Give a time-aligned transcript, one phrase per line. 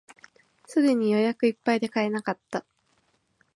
[0.65, 2.65] すぐに予約でいっぱいで買えなかった